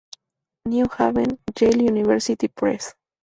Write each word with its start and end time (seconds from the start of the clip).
New 0.65 0.87
Haven, 0.97 1.37
Yale 1.55 1.83
University 1.83 2.47
Press. 2.47 2.95